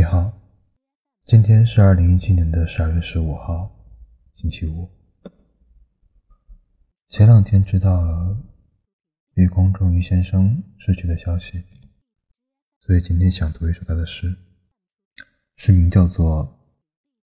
[0.00, 0.32] 你好，
[1.26, 3.70] 今天是二零一七年的十二月十五号，
[4.32, 4.88] 星期五。
[7.10, 8.34] 前两天知道了
[9.34, 11.62] 余光中余先生逝去的消息，
[12.78, 14.34] 所以今天想读一首他的诗，
[15.56, 16.46] 诗名叫做《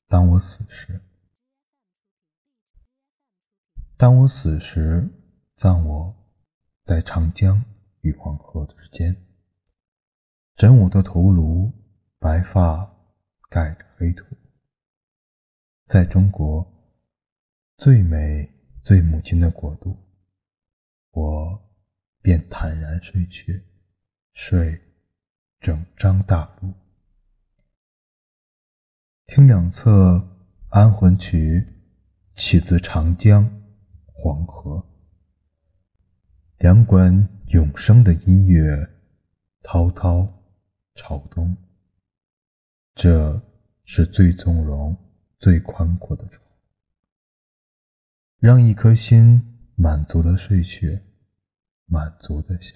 [0.09, 0.95] 当我死时》。
[3.97, 5.09] 当我死时，
[5.55, 6.17] 葬我
[6.85, 7.65] 在长江
[8.01, 9.25] 与黄河之间，
[10.57, 11.73] 枕我的头颅。
[12.25, 12.91] 白发
[13.51, 14.25] 盖着黑土，
[15.85, 16.67] 在中国
[17.77, 18.51] 最美
[18.83, 19.95] 最母亲的国度，
[21.11, 21.63] 我
[22.23, 23.63] 便坦然睡去，
[24.33, 24.81] 睡
[25.61, 26.73] 整张大陆。
[29.27, 30.27] 听两侧
[30.71, 31.75] 安魂曲，
[32.35, 33.45] 起自长江、
[34.15, 34.83] 黄河，
[36.57, 38.89] 两管永生的音乐，
[39.63, 40.27] 滔滔
[40.95, 41.55] 朝东。
[43.05, 43.39] 这
[43.85, 44.97] 是最从容、
[45.39, 46.43] 最宽阔的床，
[48.39, 49.43] 让一颗心
[49.75, 51.03] 满足的睡去，
[51.85, 52.75] 满足的想。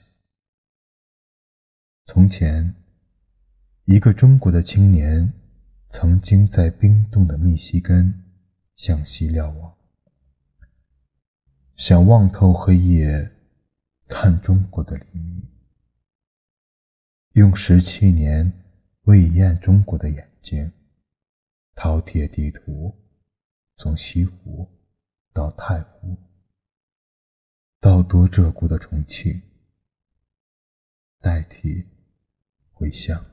[2.05, 2.75] 从前，
[3.87, 5.33] 一个中国的青年，
[5.89, 8.13] 曾经在冰冻的密西根
[8.77, 9.75] 向西瞭望，
[11.75, 13.31] 想望透黑夜，
[14.07, 15.49] 看中国的黎明，
[17.33, 18.53] 用十七年。
[19.09, 20.71] 魏燕中国的眼睛，
[21.75, 22.95] 饕餮地图，
[23.79, 24.69] 从西湖
[25.33, 26.15] 到太湖，
[27.81, 29.41] 到多鹧鸪的重庆，
[31.21, 31.87] 代替
[32.75, 33.25] 回乡。